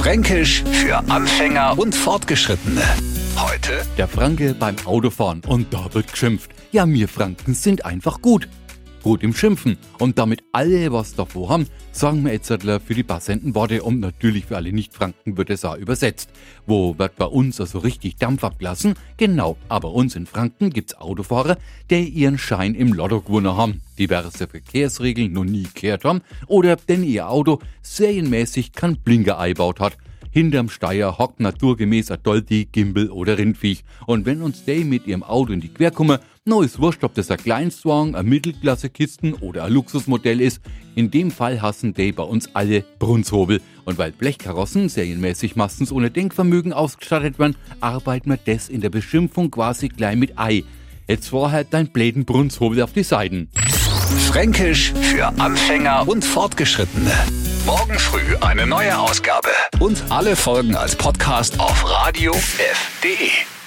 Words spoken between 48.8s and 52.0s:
der Beschimpfung quasi gleich mit Ei. Jetzt war halt dein